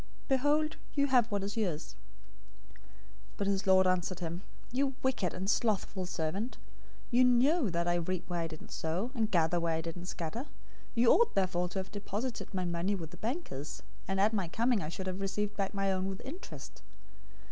Behold, 0.27 0.77
you 0.95 1.05
have 1.05 1.29
what 1.31 1.43
is 1.43 1.55
yours.' 1.55 1.95
025:026 3.33 3.37
"But 3.37 3.45
his 3.45 3.67
lord 3.67 3.85
answered 3.85 4.19
him, 4.19 4.41
'You 4.71 4.95
wicked 5.03 5.31
and 5.31 5.47
slothful 5.47 6.07
servant. 6.07 6.57
You 7.11 7.23
knew 7.23 7.69
that 7.69 7.87
I 7.87 7.93
reap 7.97 8.27
where 8.27 8.39
I 8.39 8.47
didn't 8.47 8.71
sow, 8.71 9.11
and 9.13 9.29
gather 9.29 9.59
where 9.59 9.75
I 9.75 9.81
didn't 9.81 10.07
scatter. 10.07 10.45
025:027 10.45 10.47
You 10.95 11.11
ought 11.11 11.35
therefore 11.35 11.69
to 11.69 11.77
have 11.77 11.91
deposited 11.91 12.51
my 12.51 12.65
money 12.65 12.95
with 12.95 13.11
the 13.11 13.17
bankers, 13.17 13.83
and 14.07 14.19
at 14.19 14.33
my 14.33 14.47
coming 14.47 14.81
I 14.81 14.89
should 14.89 15.05
have 15.05 15.21
received 15.21 15.55
back 15.55 15.71
my 15.75 15.91
own 15.91 16.07
with 16.07 16.21
interest. 16.21 16.81